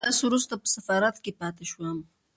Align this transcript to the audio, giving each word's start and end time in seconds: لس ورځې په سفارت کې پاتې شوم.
لس 0.09 0.19
ورځې 0.27 0.55
په 0.61 0.67
سفارت 0.75 1.15
کې 1.23 1.31
پاتې 1.39 1.63
شوم. 1.71 1.97